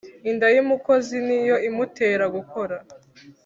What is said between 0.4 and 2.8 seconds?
y’umukozi ni yo imutera gukora,